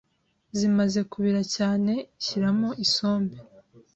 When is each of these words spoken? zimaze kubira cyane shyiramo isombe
zimaze 0.57 0.99
kubira 1.11 1.41
cyane 1.55 1.93
shyiramo 2.23 2.69
isombe 2.85 3.35